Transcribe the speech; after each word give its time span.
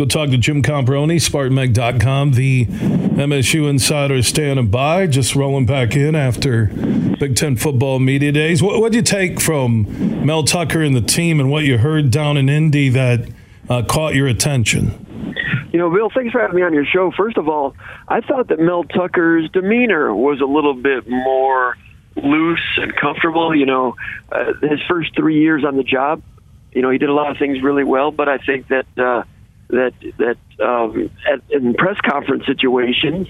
go 0.00 0.06
talk 0.06 0.30
to 0.30 0.38
Jim 0.38 0.62
Comparoni, 0.62 1.16
SpartanMag.com, 1.16 2.32
the 2.32 2.64
MSU 2.64 3.68
insider 3.68 4.22
standing 4.22 4.68
by, 4.68 5.06
just 5.06 5.36
rolling 5.36 5.66
back 5.66 5.94
in 5.94 6.14
after 6.14 6.66
Big 7.18 7.36
Ten 7.36 7.54
football 7.54 7.98
media 7.98 8.32
days. 8.32 8.62
What 8.62 8.92
did 8.92 8.94
you 8.94 9.02
take 9.02 9.38
from 9.38 10.24
Mel 10.24 10.42
Tucker 10.44 10.80
and 10.80 10.96
the 10.96 11.02
team 11.02 11.38
and 11.38 11.50
what 11.50 11.64
you 11.64 11.76
heard 11.76 12.10
down 12.10 12.38
in 12.38 12.48
Indy 12.48 12.88
that 12.88 13.28
uh, 13.68 13.82
caught 13.82 14.14
your 14.14 14.26
attention? 14.26 15.36
You 15.70 15.78
know, 15.78 15.90
Bill, 15.90 16.10
thanks 16.14 16.32
for 16.32 16.40
having 16.40 16.56
me 16.56 16.62
on 16.62 16.72
your 16.72 16.86
show. 16.86 17.12
First 17.14 17.36
of 17.36 17.46
all, 17.46 17.76
I 18.08 18.22
thought 18.22 18.48
that 18.48 18.58
Mel 18.58 18.84
Tucker's 18.84 19.50
demeanor 19.50 20.14
was 20.14 20.40
a 20.40 20.46
little 20.46 20.74
bit 20.74 21.06
more 21.06 21.76
loose 22.16 22.78
and 22.78 22.96
comfortable. 22.96 23.54
You 23.54 23.66
know, 23.66 23.96
uh, 24.32 24.54
his 24.62 24.80
first 24.88 25.14
three 25.14 25.42
years 25.42 25.62
on 25.62 25.76
the 25.76 25.84
job, 25.84 26.22
you 26.72 26.80
know, 26.80 26.88
he 26.88 26.96
did 26.96 27.10
a 27.10 27.14
lot 27.14 27.30
of 27.30 27.36
things 27.36 27.62
really 27.62 27.84
well, 27.84 28.10
but 28.10 28.30
I 28.30 28.38
think 28.38 28.68
that 28.68 28.86
uh, 28.96 29.24
that 29.70 29.92
that 30.18 30.64
um, 30.64 31.10
at, 31.30 31.42
in 31.50 31.74
press 31.74 31.96
conference 32.00 32.46
situations, 32.46 33.28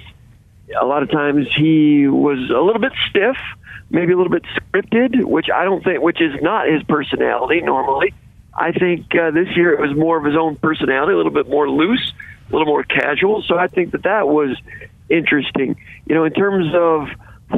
a 0.81 0.85
lot 0.85 1.03
of 1.03 1.11
times 1.11 1.49
he 1.57 2.07
was 2.07 2.39
a 2.51 2.61
little 2.61 2.81
bit 2.81 2.93
stiff, 3.09 3.37
maybe 3.91 4.13
a 4.13 4.17
little 4.17 4.33
bit 4.33 4.45
scripted, 4.55 5.25
which 5.25 5.47
I 5.55 5.65
don't 5.65 5.83
think, 5.83 6.03
which 6.03 6.21
is 6.21 6.35
not 6.43 6.69
his 6.69 6.83
personality 6.85 7.61
normally. 7.61 8.15
I 8.55 8.73
think 8.73 9.15
uh, 9.15 9.31
this 9.31 9.49
year 9.57 9.73
it 9.73 9.81
was 9.81 9.97
more 9.97 10.19
of 10.19 10.25
his 10.25 10.37
own 10.37 10.57
personality, 10.57 11.13
a 11.13 11.17
little 11.17 11.33
bit 11.33 11.49
more 11.49 11.71
loose, 11.71 12.13
a 12.49 12.53
little 12.53 12.67
more 12.67 12.83
casual. 12.83 13.43
So 13.47 13.57
I 13.57 13.69
think 13.69 13.93
that 13.93 14.03
that 14.03 14.29
was 14.29 14.57
interesting. 15.09 15.77
You 16.07 16.15
know, 16.15 16.25
in 16.25 16.33
terms 16.33 16.75
of 16.75 17.09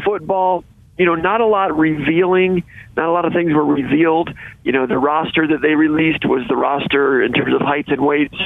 football, 0.05 0.65
you 0.99 1.07
know, 1.07 1.15
not 1.15 1.41
a 1.41 1.47
lot 1.47 1.77
revealing. 1.77 2.65
Not 2.97 3.09
a 3.09 3.13
lot 3.13 3.25
of 3.25 3.33
things 3.33 3.53
were 3.53 3.65
revealed. 3.65 4.31
You 4.65 4.73
know, 4.73 4.87
the 4.87 4.99
roster 4.99 5.47
that 5.49 5.63
they 5.63 5.75
released 5.75 6.27
was 6.27 6.47
the 6.49 6.57
roster 6.57 7.23
in 7.23 7.33
terms 7.33 7.55
of 7.55 7.63
heights 7.63 7.89
and 7.89 8.05
weights 8.05 8.37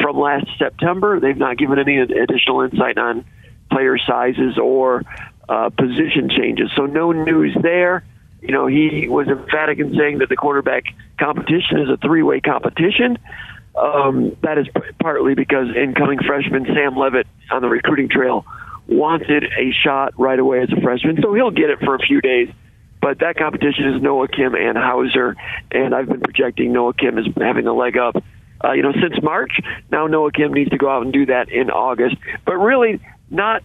from 0.00 0.18
last 0.18 0.46
September. 0.58 1.20
They've 1.20 1.36
not 1.36 1.56
given 1.56 1.78
any 1.78 1.98
additional 1.98 2.62
insight 2.62 2.98
on 2.98 3.24
player 3.70 3.98
sizes 3.98 4.58
or 4.58 5.02
uh, 5.48 5.70
position 5.70 6.30
changes. 6.30 6.70
So 6.76 6.86
no 6.86 7.12
news 7.12 7.56
there. 7.60 8.04
You 8.40 8.52
know, 8.52 8.66
he 8.66 9.08
was 9.08 9.28
emphatic 9.28 9.78
in 9.78 9.96
saying 9.96 10.18
that 10.18 10.28
the 10.28 10.36
quarterback 10.36 10.84
competition 11.18 11.80
is 11.80 11.88
a 11.88 11.96
three-way 11.96 12.40
competition. 12.40 13.18
Um, 13.74 14.36
that 14.42 14.58
is 14.58 14.66
partly 15.00 15.34
because 15.34 15.68
incoming 15.74 16.20
freshman 16.20 16.66
Sam 16.66 16.96
Leavitt 16.96 17.26
on 17.50 17.62
the 17.62 17.68
recruiting 17.68 18.08
trail 18.08 18.44
wanted 18.86 19.44
a 19.44 19.72
shot 19.72 20.12
right 20.18 20.38
away 20.38 20.62
as 20.62 20.68
a 20.70 20.80
freshman, 20.80 21.18
so 21.22 21.34
he'll 21.34 21.50
get 21.50 21.70
it 21.70 21.80
for 21.80 21.94
a 21.94 21.98
few 21.98 22.20
days. 22.20 22.50
But 23.00 23.18
that 23.18 23.36
competition 23.36 23.94
is 23.94 24.02
Noah 24.02 24.28
Kim 24.28 24.54
and 24.54 24.78
Houser, 24.78 25.36
and 25.72 25.94
I've 25.94 26.08
been 26.08 26.20
projecting 26.20 26.72
Noah 26.72 26.94
Kim 26.94 27.18
as 27.18 27.26
having 27.36 27.66
a 27.66 27.74
leg 27.74 27.96
up. 27.96 28.22
Uh, 28.62 28.72
you 28.72 28.82
know, 28.82 28.92
since 28.92 29.22
March, 29.22 29.60
now 29.90 30.06
Noah 30.06 30.32
Kim 30.32 30.52
needs 30.52 30.70
to 30.70 30.78
go 30.78 30.88
out 30.88 31.02
and 31.02 31.12
do 31.12 31.26
that 31.26 31.50
in 31.50 31.70
August. 31.70 32.16
But 32.46 32.54
really, 32.54 33.00
not 33.30 33.62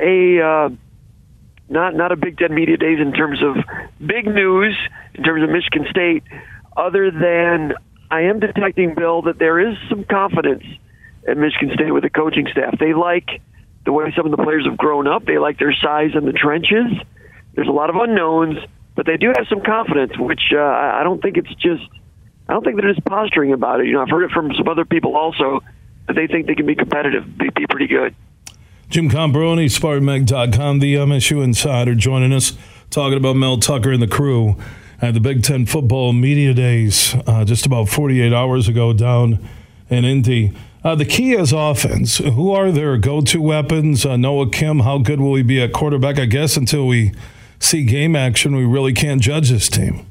a 0.00 0.40
uh, 0.40 0.68
not 1.68 1.94
not 1.94 2.12
a 2.12 2.16
Big 2.16 2.38
Ten 2.38 2.54
media 2.54 2.76
days 2.76 2.98
in 3.00 3.12
terms 3.12 3.40
of 3.42 3.56
big 4.04 4.26
news 4.26 4.76
in 5.14 5.24
terms 5.24 5.42
of 5.42 5.50
Michigan 5.50 5.86
State, 5.90 6.22
other 6.76 7.10
than 7.10 7.74
I 8.10 8.22
am 8.22 8.40
detecting, 8.40 8.94
Bill, 8.94 9.22
that 9.22 9.38
there 9.38 9.58
is 9.60 9.76
some 9.88 10.04
confidence 10.04 10.64
at 11.28 11.36
Michigan 11.36 11.70
State 11.74 11.92
with 11.92 12.04
the 12.04 12.10
coaching 12.10 12.46
staff. 12.50 12.78
They 12.78 12.94
like 12.94 13.42
the 13.84 13.92
way 13.92 14.12
some 14.16 14.24
of 14.24 14.30
the 14.30 14.42
players 14.42 14.64
have 14.66 14.78
grown 14.78 15.06
up. 15.06 15.24
They 15.26 15.38
like 15.38 15.58
their 15.58 15.74
size 15.74 16.12
in 16.14 16.24
the 16.24 16.32
trenches. 16.32 16.86
There's 17.54 17.68
a 17.68 17.72
lot 17.72 17.90
of 17.90 17.96
unknowns, 17.96 18.58
but 18.94 19.04
they 19.04 19.16
do 19.16 19.32
have 19.36 19.46
some 19.48 19.60
confidence, 19.60 20.12
which 20.18 20.52
uh, 20.54 20.58
I 20.60 21.02
don't 21.02 21.20
think 21.20 21.36
it's 21.36 21.54
just. 21.54 21.82
I 22.48 22.54
don't 22.54 22.64
think 22.64 22.80
they're 22.80 22.92
just 22.92 23.04
posturing 23.04 23.52
about 23.52 23.80
it. 23.80 23.86
You 23.86 23.94
know, 23.94 24.02
I've 24.02 24.10
heard 24.10 24.24
it 24.24 24.30
from 24.30 24.52
some 24.54 24.68
other 24.68 24.84
people 24.84 25.16
also 25.16 25.60
that 26.06 26.14
they 26.14 26.26
think 26.26 26.46
they 26.46 26.54
can 26.54 26.66
be 26.66 26.74
competitive, 26.74 27.24
be, 27.36 27.50
be 27.50 27.66
pretty 27.66 27.86
good. 27.86 28.14
Jim 28.88 29.10
Comparoni, 29.10 29.66
SpartanMag.com, 29.66 30.78
the 30.78 30.94
MSU 30.94 31.44
insider, 31.44 31.94
joining 31.94 32.32
us, 32.32 32.54
talking 32.88 33.18
about 33.18 33.36
Mel 33.36 33.58
Tucker 33.58 33.92
and 33.92 34.02
the 34.02 34.06
crew 34.06 34.56
at 35.02 35.12
the 35.12 35.20
Big 35.20 35.42
Ten 35.42 35.66
football 35.66 36.14
media 36.14 36.54
days 36.54 37.14
uh, 37.26 37.44
just 37.44 37.66
about 37.66 37.90
48 37.90 38.32
hours 38.32 38.66
ago 38.66 38.94
down 38.94 39.46
in 39.90 40.06
Indy. 40.06 40.52
Uh, 40.82 40.94
the 40.94 41.04
key 41.04 41.32
is 41.32 41.52
offense. 41.52 42.16
Who 42.18 42.50
are 42.52 42.72
their 42.72 42.96
go 42.96 43.20
to 43.20 43.42
weapons? 43.42 44.06
Uh, 44.06 44.16
Noah 44.16 44.48
Kim, 44.48 44.80
how 44.80 44.98
good 44.98 45.20
will 45.20 45.34
he 45.34 45.42
be 45.42 45.60
at 45.60 45.74
quarterback? 45.74 46.18
I 46.18 46.24
guess 46.24 46.56
until 46.56 46.86
we 46.86 47.12
see 47.58 47.84
game 47.84 48.16
action, 48.16 48.56
we 48.56 48.64
really 48.64 48.94
can't 48.94 49.20
judge 49.20 49.50
this 49.50 49.68
team. 49.68 50.06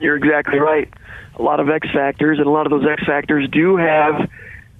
You're 0.00 0.16
exactly 0.16 0.58
right. 0.58 0.92
A 1.38 1.42
lot 1.42 1.60
of 1.60 1.68
X 1.68 1.88
factors, 1.92 2.38
and 2.38 2.46
a 2.46 2.50
lot 2.50 2.66
of 2.66 2.70
those 2.70 2.88
X 2.90 3.04
factors 3.06 3.48
do 3.50 3.76
have 3.76 4.28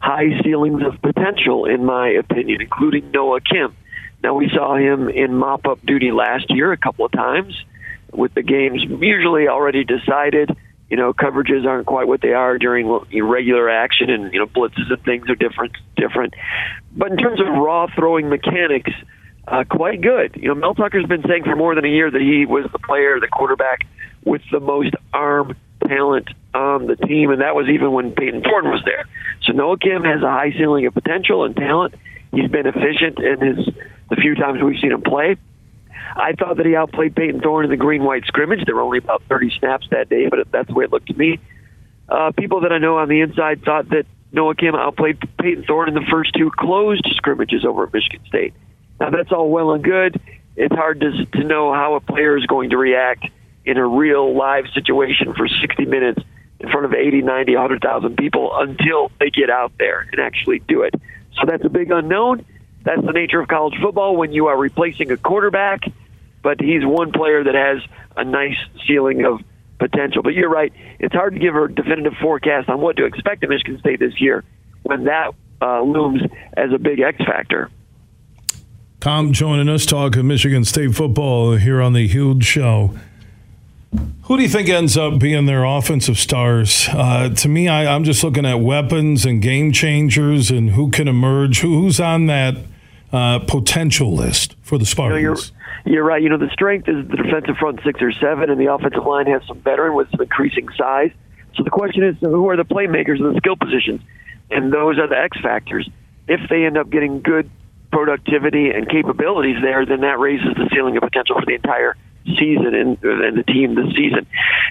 high 0.00 0.41
ceilings 0.42 0.82
of 0.82 1.00
potential, 1.03 1.66
in 1.66 1.84
my 1.84 2.08
opinion, 2.08 2.60
including 2.60 3.10
Noah 3.10 3.41
Kim. 3.41 3.76
Now, 4.22 4.34
we 4.34 4.50
saw 4.50 4.76
him 4.76 5.08
in 5.08 5.34
mop 5.34 5.66
up 5.66 5.84
duty 5.84 6.10
last 6.10 6.47
year 6.50 6.72
a 6.72 6.76
couple 6.76 7.04
of 7.06 7.12
times 7.12 7.54
with 8.12 8.34
the 8.34 8.42
games 8.42 8.82
usually 8.82 9.48
already 9.48 9.84
decided. 9.84 10.50
You 10.88 10.97
know, 10.97 11.12
coverages 11.12 11.66
aren't 11.66 11.87
quite 11.87 12.08
what 12.08 12.20
they 12.20 12.32
are 12.32 12.58
during 12.58 12.88
regular 13.22 13.70
action, 13.70 14.10
and 14.10 14.32
you 14.32 14.41
know, 14.41 14.47
blitzes 14.47 14.91
and 14.91 15.02
things 15.04 15.31
are 15.31 15.37
different. 15.37 15.72
Different, 15.97 16.34
but 16.97 17.12
in 17.12 17.16
terms 17.16 17.41
of 17.41 17.47
raw 17.47 17.87
throwing 17.94 18.28
mechanics, 18.28 18.91
uh, 19.50 19.65
quite 19.65 20.00
good. 20.00 20.37
You 20.37 20.49
know, 20.49 20.55
Mel 20.55 20.75
Tucker's 20.75 21.06
been 21.06 21.25
saying 21.28 21.44
for 21.44 21.56
more 21.56 21.75
than 21.75 21.84
a 21.84 21.88
year 21.88 22.11
that 22.11 22.21
he 22.21 22.47
was 22.47 22.65
the 22.72 22.78
player, 22.78 23.19
the 23.19 23.28
quarterback 23.28 23.81
with 24.25 24.43
the 24.53 24.61
most 24.61 24.94
arm 25.12 25.56
talent 25.87 26.28
on 26.55 26.87
the 26.87 26.97
team, 26.97 27.31
and 27.31 27.41
that 27.41 27.55
was 27.55 27.69
even 27.69 27.93
when 27.93 28.12
Payton 28.12 28.43
Thorne 28.43 28.66
was 28.66 28.83
there. 28.84 29.06
So 29.43 29.53
Noah 29.53 29.78
Kim 29.78 30.05
has 30.05 30.22
a 30.22 30.31
high 30.31 30.53
ceiling 30.56 30.87
of 30.87 30.94
potential 30.94 31.44
and 31.44 31.56
talent. 31.56 31.94
He's 32.33 32.49
been 32.49 32.66
efficient 32.66 33.19
in 33.19 33.41
his 33.41 33.75
the 34.09 34.16
few 34.16 34.34
times 34.34 34.62
we've 34.62 34.78
seen 34.81 34.93
him 34.93 35.03
play. 35.03 35.37
I 36.17 36.32
thought 36.32 36.56
that 36.56 36.67
he 36.67 36.75
outplayed 36.75 37.15
Payton 37.15 37.41
Thorne 37.41 37.65
in 37.65 37.71
the 37.71 37.77
green 37.77 38.05
white 38.05 38.25
scrimmage. 38.27 38.65
There 38.67 38.75
were 38.75 38.82
only 38.82 38.99
about 38.99 39.22
30 39.28 39.53
snaps 39.59 39.87
that 39.91 40.09
day, 40.09 40.28
but 40.28 40.50
that's 40.50 40.69
the 40.69 40.75
way 40.75 40.84
it 40.84 40.93
looked 40.93 41.06
to 41.06 41.15
me. 41.15 41.38
Uh, 42.09 42.32
people 42.37 42.61
that 42.62 42.72
I 42.72 42.78
know 42.78 42.99
on 42.99 43.09
the 43.09 43.21
inside 43.21 43.62
thought 43.65 43.88
that 43.91 44.06
Noah 44.32 44.56
Kim 44.56 44.75
outplayed 44.75 45.19
Payton 45.38 45.65
Thorne 45.65 45.88
in 45.88 45.94
the 45.94 46.06
first 46.11 46.34
two 46.34 46.50
closed 46.56 47.09
scrimmages 47.17 47.65
over 47.65 47.84
at 47.84 47.93
Michigan 47.93 48.21
State. 48.27 48.55
Now, 49.00 49.11
that's 49.11 49.33
all 49.33 49.49
well 49.49 49.72
and 49.72 49.83
good. 49.83 50.21
It's 50.56 50.75
hard 50.75 51.00
to, 51.00 51.25
to 51.25 51.44
know 51.44 51.72
how 51.72 51.94
a 51.94 52.00
player 52.00 52.37
is 52.37 52.44
going 52.47 52.71
to 52.71 52.77
react 52.77 53.27
in 53.65 53.78
a 53.78 53.87
real 53.87 54.37
live 54.37 54.66
situation 54.75 55.34
for 55.34 55.49
60 55.49 55.87
minutes 55.87 56.22
in 56.61 56.71
front 56.71 56.84
of 56.84 56.93
80, 56.93 57.22
90, 57.22 57.55
100,000 57.55 58.16
people 58.16 58.50
until 58.55 59.11
they 59.19 59.31
get 59.31 59.49
out 59.49 59.72
there 59.78 60.06
and 60.12 60.21
actually 60.21 60.59
do 60.59 60.83
it. 60.83 60.94
So 61.34 61.47
that's 61.47 61.65
a 61.65 61.71
big 61.71 61.91
unknown. 61.91 62.44
That's 62.84 63.05
the 63.05 63.12
nature 63.12 63.41
of 63.41 63.49
college 63.49 63.75
football 63.81 64.16
when 64.16 64.33
you 64.33 64.49
are 64.49 64.56
replacing 64.56 65.11
a 65.11 65.17
quarterback, 65.17 65.81
but 66.43 66.61
he's 66.61 66.84
one 66.84 67.12
player 67.12 67.44
that 67.44 67.55
has 67.55 67.82
a 68.17 68.25
nice 68.25 68.56
ceiling 68.87 69.25
of 69.25 69.41
potential. 69.78 70.22
But 70.22 70.34
you're 70.34 70.50
right, 70.50 70.72
it's 70.99 71.15
hard 71.15 71.34
to 71.34 71.41
give 71.41 71.55
a 71.55 71.69
definitive 71.69 72.15
forecast 72.21 72.69
on 72.69 72.81
what 72.81 72.97
to 72.97 73.05
expect 73.05 73.44
of 73.44 73.50
Michigan 73.50 73.78
State 73.81 74.00
this 74.00 74.21
year 74.21 74.44
when 74.82 75.05
that 75.05 75.32
uh, 75.62 75.82
looms 75.82 76.22
as 76.56 76.72
a 76.72 76.78
big 76.78 77.00
X 77.00 77.19
factor. 77.19 77.71
Tom 79.00 79.33
joining 79.33 79.71
us 79.71 79.87
talking 79.87 80.27
Michigan 80.27 80.62
State 80.62 80.94
football 80.94 81.56
here 81.56 81.81
on 81.81 81.94
the 81.94 82.06
Huge 82.06 82.44
Show. 82.44 82.94
Who 84.25 84.37
do 84.37 84.43
you 84.43 84.49
think 84.49 84.69
ends 84.69 84.94
up 84.94 85.19
being 85.19 85.47
their 85.47 85.65
offensive 85.65 86.19
stars? 86.19 86.87
Uh, 86.93 87.31
to 87.31 87.49
me, 87.49 87.66
I, 87.66 87.94
am 87.94 88.05
just 88.05 88.22
looking 88.22 88.44
at 88.44 88.61
weapons 88.61 89.25
and 89.25 89.41
game 89.41 89.72
changers 89.72 90.50
and 90.50 90.72
who 90.72 90.91
can 90.91 91.09
emerge. 91.09 91.61
Who, 91.61 91.81
who's 91.81 91.99
on 91.99 92.27
that 92.27 92.56
uh, 93.11 93.38
potential 93.38 94.12
list 94.12 94.55
for 94.61 94.77
the 94.77 94.84
Spartans? 94.84 95.22
You 95.22 95.28
know, 95.28 95.34
you're, 95.87 95.94
you're, 95.94 96.05
right. 96.05 96.22
You 96.22 96.28
know, 96.28 96.37
the 96.37 96.50
strength 96.50 96.87
is 96.87 97.09
the 97.09 97.17
defensive 97.17 97.56
front 97.56 97.81
six 97.82 98.03
or 98.03 98.12
seven, 98.12 98.50
and 98.50 98.61
the 98.61 98.71
offensive 98.71 99.06
line 99.06 99.28
has 99.28 99.41
some 99.49 99.61
veteran 99.61 99.94
with 99.94 100.11
some 100.11 100.21
increasing 100.21 100.69
size. 100.77 101.11
So 101.55 101.62
the 101.62 101.71
question 101.71 102.05
is, 102.05 102.17
who 102.21 102.50
are 102.50 102.56
the 102.59 102.67
playmakers 102.67 103.19
in 103.19 103.32
the 103.32 103.38
skill 103.38 103.56
positions? 103.56 104.03
And 104.50 104.71
those 104.71 104.99
are 104.99 105.09
the 105.09 105.17
X 105.17 105.41
factors. 105.41 105.88
If 106.28 106.50
they 106.50 106.67
end 106.67 106.76
up 106.76 106.91
getting 106.91 107.23
good 107.23 107.50
productivity 107.92 108.70
and 108.70 108.88
capabilities 108.88 109.56
there, 109.62 109.84
then 109.87 110.00
that 110.00 110.19
raises 110.19 110.54
the 110.54 110.69
ceiling 110.75 110.96
of 110.96 111.02
potential 111.02 111.37
for 111.38 111.46
the 111.46 111.54
entire– 111.54 111.96
season 112.25 112.75
and, 112.75 113.02
and 113.02 113.38
the 113.38 113.42
team 113.44 113.75
this 113.75 113.94
season. 113.96 114.26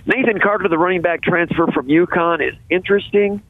Nathan 0.06 0.40
Carter, 0.40 0.68
the 0.68 0.78
running 0.78 1.02
back 1.02 1.22
transfer 1.22 1.68
from 1.68 1.88
UConn, 1.88 2.48
is 2.48 2.56
interesting. 2.70 3.42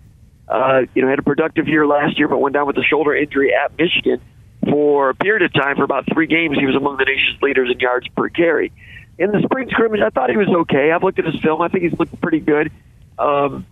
Uh, 0.47 0.81
you 0.95 1.01
know, 1.01 1.09
had 1.09 1.19
a 1.19 1.23
productive 1.23 1.67
year 1.67 1.85
last 1.85 2.17
year, 2.17 2.27
but 2.27 2.39
went 2.39 2.53
down 2.53 2.65
with 2.65 2.77
a 2.77 2.83
shoulder 2.83 3.15
injury 3.15 3.53
at 3.53 3.77
Michigan 3.77 4.21
for 4.67 5.09
a 5.09 5.15
period 5.15 5.43
of 5.43 5.53
time. 5.53 5.75
For 5.75 5.83
about 5.83 6.05
three 6.11 6.27
games, 6.27 6.57
he 6.57 6.65
was 6.65 6.75
among 6.75 6.97
the 6.97 7.05
nation's 7.05 7.41
leaders 7.41 7.69
in 7.71 7.79
yards 7.79 8.07
per 8.15 8.29
carry. 8.29 8.71
In 9.17 9.31
the 9.31 9.41
spring 9.43 9.69
scrimmage, 9.69 10.01
I 10.01 10.09
thought 10.09 10.29
he 10.29 10.37
was 10.37 10.47
okay. 10.47 10.91
I've 10.91 11.03
looked 11.03 11.19
at 11.19 11.25
his 11.25 11.39
film. 11.41 11.61
I 11.61 11.67
think 11.67 11.83
he's 11.83 11.99
looked 11.99 12.19
pretty 12.21 12.39
good. 12.39 12.71
Um, 13.17 13.65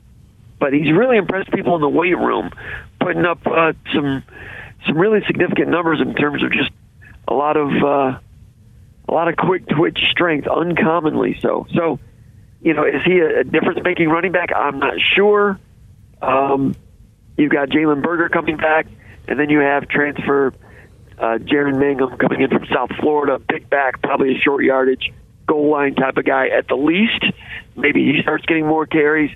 but 0.59 0.73
he's 0.73 0.91
really 0.91 1.17
impressed 1.17 1.51
people 1.51 1.75
in 1.75 1.81
the 1.81 1.89
weight 1.89 2.17
room, 2.17 2.51
putting 2.99 3.25
up 3.25 3.39
uh, 3.47 3.73
some 3.93 4.23
some 4.85 4.97
really 4.97 5.19
significant 5.25 5.69
numbers 5.69 5.99
in 6.01 6.13
terms 6.13 6.43
of 6.43 6.51
just 6.51 6.71
a 7.27 7.33
lot 7.33 7.57
of 7.57 7.69
uh, 7.83 8.19
a 9.09 9.11
lot 9.13 9.27
of 9.27 9.35
quick 9.37 9.67
twitch 9.67 9.99
strength, 10.11 10.47
uncommonly 10.47 11.37
so. 11.41 11.65
So, 11.73 11.99
you 12.61 12.73
know, 12.73 12.85
is 12.85 13.01
he 13.05 13.19
a 13.19 13.43
difference 13.43 13.79
making 13.83 14.09
running 14.09 14.31
back? 14.31 14.49
I'm 14.55 14.79
not 14.79 14.95
sure. 15.15 15.59
Um, 16.21 16.75
You've 17.37 17.51
got 17.51 17.69
Jalen 17.69 18.01
Berger 18.01 18.29
coming 18.29 18.57
back, 18.57 18.87
and 19.27 19.39
then 19.39 19.49
you 19.49 19.59
have 19.59 19.87
transfer 19.87 20.53
uh, 21.19 21.37
Jaren 21.37 21.75
Mangham 21.75 22.17
coming 22.17 22.41
in 22.41 22.49
from 22.49 22.65
South 22.73 22.89
Florida, 22.99 23.39
big 23.39 23.69
back, 23.69 24.01
probably 24.01 24.35
a 24.35 24.39
short 24.39 24.63
yardage, 24.63 25.11
goal 25.45 25.69
line 25.69 25.93
type 25.93 26.17
of 26.17 26.25
guy 26.25 26.47
at 26.47 26.67
the 26.67 26.75
least. 26.75 27.23
Maybe 27.75 28.03
he 28.11 28.21
starts 28.23 28.43
getting 28.45 28.65
more 28.65 28.87
carries, 28.87 29.29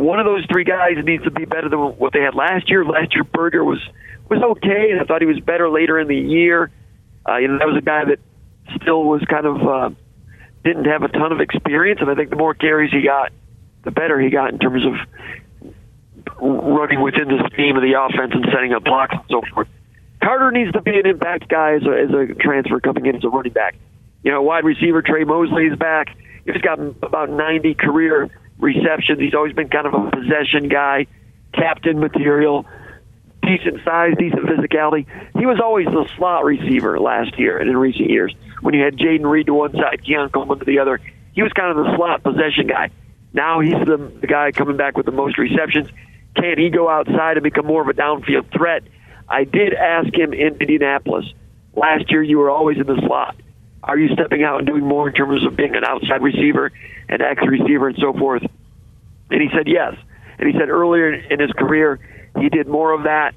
one 0.00 0.18
of 0.18 0.24
those 0.24 0.46
three 0.50 0.64
guys 0.64 0.96
needs 1.04 1.24
to 1.24 1.30
be 1.30 1.44
better 1.44 1.68
than 1.68 1.78
what 1.78 2.14
they 2.14 2.20
had 2.20 2.34
last 2.34 2.70
year. 2.70 2.84
Last 2.84 3.14
year, 3.14 3.22
Berger 3.24 3.62
was 3.62 3.78
was 4.30 4.40
okay, 4.42 4.90
and 4.92 5.00
I 5.00 5.04
thought 5.04 5.20
he 5.20 5.26
was 5.26 5.40
better 5.40 5.68
later 5.68 5.98
in 5.98 6.08
the 6.08 6.16
year. 6.16 6.70
Uh, 7.28 7.36
you 7.36 7.48
know, 7.48 7.58
that 7.58 7.66
was 7.66 7.76
a 7.76 7.84
guy 7.84 8.04
that 8.06 8.18
still 8.80 9.04
was 9.04 9.22
kind 9.28 9.44
of 9.44 9.56
uh, 9.60 9.90
didn't 10.64 10.86
have 10.86 11.02
a 11.02 11.08
ton 11.08 11.32
of 11.32 11.40
experience, 11.40 12.00
and 12.00 12.08
I 12.08 12.14
think 12.14 12.30
the 12.30 12.36
more 12.36 12.54
carries 12.54 12.90
he 12.90 13.02
got, 13.02 13.32
the 13.84 13.90
better 13.90 14.18
he 14.18 14.30
got 14.30 14.52
in 14.52 14.58
terms 14.58 14.84
of 14.86 14.94
running 16.40 17.02
within 17.02 17.28
the 17.28 17.46
scheme 17.52 17.76
of 17.76 17.82
the 17.82 18.00
offense 18.00 18.32
and 18.32 18.46
setting 18.54 18.72
up 18.72 18.84
blocks 18.84 19.12
and 19.12 19.24
so 19.28 19.42
forth. 19.52 19.68
Carter 20.22 20.50
needs 20.50 20.72
to 20.72 20.80
be 20.80 20.98
an 20.98 21.06
impact 21.06 21.48
guy 21.48 21.74
as 21.74 21.82
a, 21.82 21.92
as 21.92 22.10
a 22.10 22.34
transfer 22.34 22.80
coming 22.80 23.04
in 23.04 23.16
as 23.16 23.24
a 23.24 23.28
running 23.28 23.52
back. 23.52 23.76
You 24.22 24.32
know, 24.32 24.40
wide 24.40 24.64
receiver 24.64 25.02
Tre 25.02 25.24
Mosley 25.24 25.66
is 25.66 25.78
back. 25.78 26.16
He's 26.46 26.62
got 26.62 26.78
about 26.78 27.28
90 27.28 27.74
career 27.74 28.30
receptions. 28.60 29.20
He's 29.20 29.34
always 29.34 29.54
been 29.54 29.68
kind 29.68 29.86
of 29.86 29.94
a 29.94 30.10
possession 30.10 30.68
guy, 30.68 31.06
captain 31.52 31.98
material, 31.98 32.66
decent 33.42 33.82
size, 33.84 34.14
decent 34.18 34.42
physicality. 34.42 35.06
He 35.38 35.46
was 35.46 35.60
always 35.60 35.86
the 35.86 36.08
slot 36.16 36.44
receiver 36.44 37.00
last 37.00 37.38
year 37.38 37.58
and 37.58 37.68
in 37.68 37.76
recent 37.76 38.10
years. 38.10 38.34
When 38.60 38.74
you 38.74 38.84
had 38.84 38.96
Jayden 38.96 39.28
Reed 39.28 39.46
to 39.46 39.54
one 39.54 39.72
side, 39.72 40.02
Keon 40.04 40.30
Coleman 40.30 40.58
to 40.58 40.64
the 40.64 40.78
other, 40.78 41.00
he 41.32 41.42
was 41.42 41.52
kind 41.52 41.76
of 41.76 41.84
the 41.84 41.96
slot 41.96 42.22
possession 42.22 42.66
guy. 42.66 42.90
Now 43.32 43.60
he's 43.60 43.72
the, 43.72 44.12
the 44.20 44.26
guy 44.26 44.52
coming 44.52 44.76
back 44.76 44.96
with 44.96 45.06
the 45.06 45.12
most 45.12 45.38
receptions. 45.38 45.88
Can 46.36 46.58
he 46.58 46.70
go 46.70 46.88
outside 46.88 47.36
and 47.36 47.42
become 47.42 47.66
more 47.66 47.82
of 47.82 47.88
a 47.88 47.92
downfield 47.92 48.52
threat? 48.52 48.82
I 49.28 49.44
did 49.44 49.74
ask 49.74 50.12
him 50.12 50.32
in 50.32 50.60
Indianapolis 50.60 51.26
last 51.74 52.10
year. 52.10 52.22
You 52.22 52.38
were 52.38 52.50
always 52.50 52.78
in 52.78 52.86
the 52.86 53.00
slot. 53.06 53.36
Are 53.82 53.98
you 53.98 54.12
stepping 54.14 54.42
out 54.42 54.58
and 54.58 54.66
doing 54.66 54.84
more 54.84 55.08
in 55.08 55.14
terms 55.14 55.44
of 55.46 55.56
being 55.56 55.74
an 55.74 55.84
outside 55.84 56.22
receiver, 56.22 56.70
an 57.08 57.22
X 57.22 57.42
receiver, 57.46 57.88
and 57.88 57.98
so 57.98 58.12
forth? 58.12 58.42
And 59.30 59.40
he 59.40 59.48
said 59.56 59.66
yes. 59.66 59.94
And 60.38 60.48
he 60.50 60.58
said 60.58 60.68
earlier 60.68 61.12
in 61.12 61.40
his 61.40 61.52
career 61.52 61.98
he 62.38 62.48
did 62.48 62.68
more 62.68 62.92
of 62.92 63.04
that. 63.04 63.34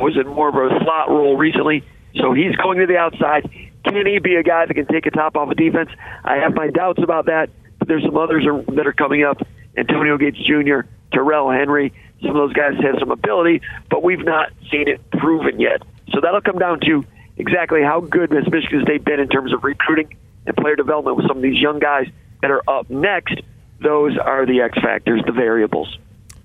Was 0.00 0.16
in 0.16 0.26
more 0.26 0.48
of 0.48 0.56
a 0.56 0.84
slot 0.84 1.08
role 1.08 1.36
recently. 1.36 1.84
So 2.16 2.32
he's 2.32 2.56
going 2.56 2.78
to 2.78 2.86
the 2.86 2.96
outside. 2.96 3.48
Can 3.84 4.06
he 4.06 4.18
be 4.18 4.34
a 4.34 4.42
guy 4.42 4.66
that 4.66 4.74
can 4.74 4.86
take 4.86 5.06
a 5.06 5.10
top 5.10 5.36
off 5.36 5.50
a 5.50 5.54
defense? 5.54 5.90
I 6.24 6.36
have 6.38 6.52
my 6.54 6.68
doubts 6.68 7.00
about 7.00 7.26
that. 7.26 7.50
But 7.78 7.86
there's 7.86 8.02
some 8.02 8.16
others 8.16 8.44
that 8.74 8.86
are 8.86 8.92
coming 8.92 9.22
up. 9.22 9.40
Antonio 9.76 10.18
Gates 10.18 10.38
Jr., 10.38 10.80
Tyrell 11.12 11.50
Henry, 11.50 11.92
some 12.22 12.30
of 12.30 12.36
those 12.36 12.52
guys 12.52 12.74
have 12.82 12.96
some 12.98 13.10
ability, 13.10 13.60
but 13.90 14.02
we've 14.02 14.24
not 14.24 14.50
seen 14.70 14.88
it 14.88 15.00
proven 15.12 15.60
yet. 15.60 15.82
So 16.12 16.20
that'll 16.20 16.40
come 16.40 16.58
down 16.58 16.80
to 16.80 17.04
exactly 17.36 17.82
how 17.82 18.00
good 18.00 18.32
has 18.32 18.50
Michigan 18.50 18.82
State 18.82 19.04
been 19.04 19.20
in 19.20 19.28
terms 19.28 19.52
of 19.52 19.64
recruiting 19.64 20.16
and 20.46 20.56
player 20.56 20.76
development 20.76 21.16
with 21.16 21.26
some 21.26 21.36
of 21.38 21.42
these 21.42 21.60
young 21.60 21.78
guys 21.78 22.08
that 22.42 22.50
are 22.50 22.62
up 22.68 22.90
next. 22.90 23.40
Those 23.80 24.16
are 24.18 24.46
the 24.46 24.60
X 24.60 24.78
factors, 24.80 25.22
the 25.26 25.32
variables. 25.32 25.98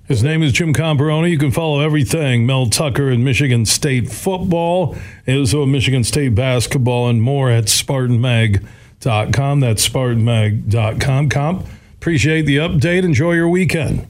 His 0.09 0.23
name 0.23 0.41
is 0.41 0.51
Jim 0.53 0.73
Comparoni. 0.73 1.29
You 1.29 1.37
can 1.37 1.51
follow 1.51 1.81
everything 1.81 2.47
Mel 2.47 2.65
Tucker 2.65 3.09
and 3.09 3.23
Michigan 3.23 3.63
State 3.67 4.09
football, 4.11 4.95
also 5.27 5.67
Michigan 5.67 6.03
State 6.03 6.33
basketball, 6.33 7.07
and 7.09 7.21
more 7.21 7.51
at 7.51 7.65
SpartanMag.com. 7.65 9.59
That's 9.59 9.87
SpartanMag.com. 9.87 11.29
Comp, 11.29 11.67
appreciate 11.93 12.47
the 12.47 12.57
update. 12.57 13.03
Enjoy 13.03 13.33
your 13.33 13.49
weekend. 13.49 14.07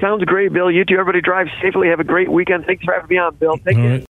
Sounds 0.00 0.24
great, 0.24 0.52
Bill. 0.52 0.68
You 0.68 0.84
too. 0.84 0.94
Everybody 0.94 1.20
drive 1.20 1.46
safely. 1.62 1.88
Have 1.88 2.00
a 2.00 2.04
great 2.04 2.28
weekend. 2.28 2.66
Thanks 2.66 2.84
for 2.84 2.92
having 2.92 3.08
me 3.08 3.18
on, 3.18 3.36
Bill. 3.36 3.56
Take 3.56 3.76
All 3.76 3.82
care. 3.82 3.90
Right. 3.92 4.04